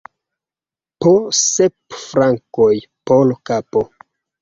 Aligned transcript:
Po 1.05 1.11
sep 1.41 1.99
frankoj 2.07 2.73
por 3.07 3.39
kapo! 3.53 3.89